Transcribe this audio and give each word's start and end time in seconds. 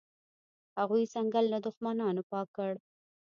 هغوی 0.79 1.03
ځنګل 1.13 1.45
له 1.53 1.59
دښمنانو 1.65 2.21
پاک 2.31 2.47
کړ. 2.57 2.71